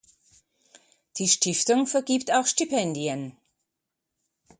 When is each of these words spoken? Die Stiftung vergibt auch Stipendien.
Die 1.17 1.27
Stiftung 1.27 1.85
vergibt 1.85 2.33
auch 2.33 2.47
Stipendien. 2.47 3.37